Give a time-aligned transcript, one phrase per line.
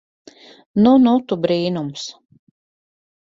[0.85, 2.07] Nu nu tu brīnums.